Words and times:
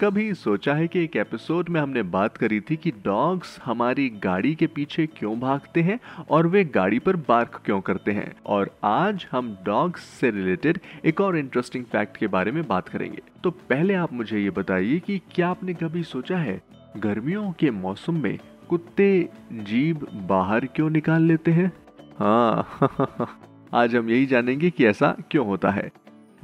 कभी 0.00 0.34
सोचा 0.34 0.74
है 0.74 0.88
कि 0.88 1.04
एक 1.04 1.16
एपिसोड 1.16 1.68
में 1.68 1.80
हमने 1.80 2.02
बात 2.02 2.36
करी 2.36 2.60
थी 2.60 2.76
कि 2.76 2.90
डॉग्स 2.90 3.60
हमारी 3.64 4.08
गाड़ी 4.10 4.54
के 4.54 4.66
पीछे 4.66 5.06
क्यों 5.06 5.40
भागते 5.40 5.82
हैं 5.82 6.00
और 6.30 6.46
वे 6.46 6.64
गाड़ी 6.64 6.98
पर 6.98 7.16
बार्क 7.16 7.60
क्यों 7.64 7.80
करते 7.80 8.12
हैं? 8.12 8.32
और 8.46 8.70
आज 8.84 9.26
हम 9.30 9.56
डॉग्स 9.64 10.02
से 10.02 10.30
रिलेटेड 10.30 10.78
एक 11.04 11.20
और 11.20 11.38
इंटरेस्टिंग 11.38 11.84
फैक्ट 11.84 12.16
के 12.16 12.26
बारे 12.26 12.52
में 12.52 12.66
बात 12.68 12.88
करेंगे। 12.88 13.22
तो 13.44 13.50
पहले 13.50 13.94
आप 13.94 14.12
मुझे 14.12 14.38
ये 14.38 14.50
बताइए 14.50 14.98
कि 14.98 15.20
क्या 15.34 15.48
आपने 15.48 15.74
कभी 15.74 16.02
सोचा 16.02 16.38
है, 16.38 16.60
गर्मियों 16.96 17.52
के 17.52 17.70
मौसम 17.70 18.22
में 18.22 18.38
कुत्ते 18.68 19.28
जीभ 19.52 20.06
बाहर 20.28 20.66
क्यों 20.66 20.90
निकाल 20.90 21.22
लेते 21.22 21.50
हैं? 21.50 21.72
हाँ 22.18 22.68
आज 23.74 23.96
हम 23.96 24.10
यही 24.10 24.26
जानेंगे 24.26 24.70
कि 24.70 24.86
ऐसा 24.86 25.16
क्यों 25.30 25.46
होता 25.46 25.70
है। 25.70 25.90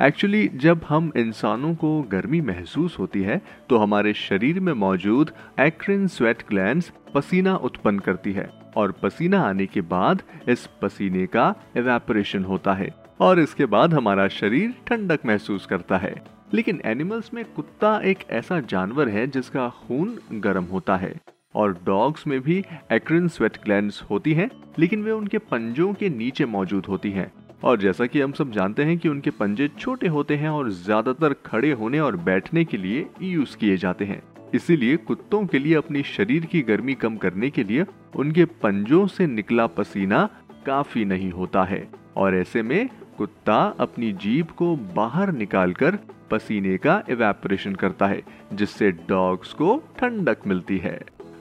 एक्चुअली 0.00 0.48
जब 0.55 0.80
हम 0.88 1.10
इंसानों 1.16 1.74
को 1.74 2.02
गर्मी 2.02 2.41
महसूस 2.41 2.98
होती 2.98 3.20
है 3.23 3.41
तो 3.68 3.77
हमारे 3.78 4.12
शरीर 4.15 4.60
में 4.60 4.73
मौजूद 4.73 5.30
एक्रिन 5.60 6.07
स्वेट 6.07 6.43
ग्लैंड्स 6.48 6.93
पसीना 7.15 7.54
उत्पन्न 7.57 7.98
करती 7.98 8.32
है 8.32 8.48
और 8.76 8.93
पसीना 8.93 9.40
आने 9.40 9.66
के 9.66 9.80
बाद 9.80 10.23
इस 10.48 10.68
पसीने 10.82 11.26
का 11.26 11.54
एवेपोरेशन 11.76 12.45
होता 12.45 12.74
है 12.74 12.88
और 13.20 13.40
इसके 13.40 13.66
बाद 13.66 13.95
हमारा 13.95 14.29
शरीर 14.29 14.74
ठंडक 14.87 15.24
महसूस 15.26 15.66
करता 15.66 15.96
है। 15.96 16.15
लेकिन 16.54 16.80
एनिमल्स 16.85 17.35
में 17.35 17.45
कुत्ता 17.45 17.98
एक 18.04 18.18
ऐसा 18.30 18.60
जानवर 18.60 19.09
है 19.09 19.26
जिसका 19.26 19.68
खून 19.68 20.18
गर्म 20.32 20.65
होता 20.65 20.96
है 20.96 21.15
और 21.54 21.73
डॉग्स 21.87 22.26
में 22.26 22.40
भी 22.40 22.63
एक्रिन 22.92 23.29
स्वेट 23.29 23.57
ग्लैंड्स 23.65 24.02
होती 24.02 24.32
हैं, 24.35 24.51
लेकिन 24.79 25.02
वे 25.02 25.10
उनके 25.10 25.38
पंजों 25.38 25.92
के 25.95 26.09
नीचे 26.09 26.45
मौजूद 26.46 26.87
होती 26.87 27.10
हैं। 27.10 27.32
और 27.62 27.79
जैसा 27.79 28.07
कि 28.07 28.21
हम 28.21 28.32
सब 28.32 28.51
जानते 28.52 28.85
हैं 28.85 28.96
कि 28.99 29.09
उनके 29.09 29.30
पंजे 29.30 29.68
छोटे 29.79 30.09
होते 30.09 30.37
हैं 30.37 30.49
और 30.49 30.71
ज़्यादातर 30.71 31.32
खड़े 31.46 31.71
होने 31.73 32.01
और 32.01 32.16
बैठने 32.16 32.65
के 32.65 32.76
लिए 32.76 33.07
यूज़ 33.23 33.57
किए 33.57 33.76
जाते 33.76 34.04
हैं। 34.04 34.23
इसीलिए 34.54 34.96
कुत्तों 34.96 35.45
के 35.46 35.59
लिए 35.59 35.74
अपनी 35.74 36.02
शरीर 36.02 36.45
की 36.46 36.60
गर्मी 36.63 36.95
कम 36.95 37.16
करने 37.16 37.51
के 37.51 37.65
लिए 37.65 37.85
उनके 38.16 38.45
पंजों 38.45 39.07
से 39.07 39.26
निकला 39.26 39.66
पसीना 39.66 40.29
काफ़ी 40.66 41.04
नहीं 41.04 41.30
होता 41.30 41.65
है। 41.65 41.87
और 42.16 42.35
ऐसे 42.35 42.63
में 42.63 42.88
कुत्ता 43.18 43.57
अपनी 43.80 44.13
जीभ 44.13 44.46
को 44.46 44.74
बाहर 44.76 45.32
निकालकर 45.32 45.98
पसीने 46.30 46.76
का 46.76 47.02
इवेपोरेशन 47.10 47.74
करता 47.74 48.07
है, 48.07 48.23
जिससे 48.52 48.91
डॉग्स 49.09 49.52
को 49.52 49.76
ठंडक 49.98 50.46
मिलती 50.46 50.79
है। 50.79 50.98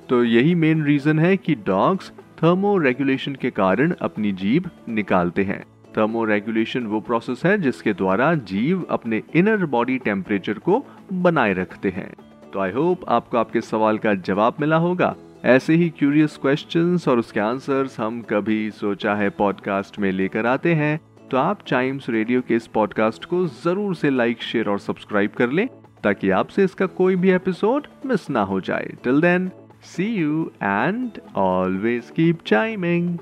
तो 0.09 0.23
यही 0.23 0.55
मेन 0.55 0.83
रीजन 0.83 1.19
है 1.19 1.35
कि 1.37 1.55
डॉग्स 1.65 2.11
थर्मो 2.43 2.77
रेगुलेशन 2.77 3.35
के 3.35 3.49
कारण 3.51 3.93
अपनी 4.01 4.31
जीभ 4.33 4.69
निकालते 4.89 5.43
हैं। 5.43 5.63
थर्मो 5.97 6.23
रेगुलेशन 6.25 6.85
वो 6.85 6.99
प्रोसेस 6.99 7.45
है 7.45 7.57
जिसके 7.57 7.93
द्वारा 7.93 8.33
जीव 8.45 8.85
अपने 8.89 9.21
इनर 9.35 9.65
बॉडी 9.65 9.97
टेम्परेचर 9.97 10.59
को 10.59 10.83
बनाए 11.13 11.53
रखते 11.53 11.89
हैं। 11.89 12.11
तो 12.53 12.59
आई 12.59 12.71
होप 12.71 13.09
आपको 13.09 13.37
आपके 13.37 13.61
सवाल 13.61 13.97
का 13.97 14.13
जवाब 14.13 14.55
मिला 14.61 14.77
होगा। 14.77 15.15
ऐसे 15.45 15.73
ही 15.75 15.89
क्यूरियस 15.89 16.37
क्वेश्चंस 16.41 17.07
और 17.07 17.19
उसके 17.19 17.39
आंसर्स 17.39 17.99
हम 17.99 18.21
कभी 18.21 18.69
सोचा 18.71 19.15
है 19.15 19.29
पॉडकास्ट 19.29 19.99
में 19.99 20.11
लेकर 20.11 20.45
आते 20.45 20.73
हैं। 20.73 20.99
तो 21.31 21.37
आप 21.37 21.61
चाइम्स 21.67 22.09
रेडियो 22.09 22.41
के 22.47 22.55
इस 22.55 22.67
पॉडकास्ट 22.67 23.25
को 23.25 23.45
ज़रूर 23.63 23.95
से 23.95 24.09
लाइक 24.09 24.41
शेयर 24.43 24.69
और 24.69 24.79
सब्सक्राइब 24.79 25.31
कर 25.31 25.51
लें 25.51 25.67
ताकि 26.03 26.29
आपसे 26.29 26.63
इसका 26.63 26.85
कोई 26.97 27.15
भी 27.15 27.31
एपिसोड 27.31 27.87
मिस 28.05 28.29
ना 28.29 28.41
हो 28.43 28.59
जाए। 28.61 28.91
Till 29.03 29.21
then 29.21 29.49
see 29.85 30.05
you 30.05 30.51
and 30.63 31.19
always 31.35 32.09
keep 32.15 32.43
chiming 32.47 33.17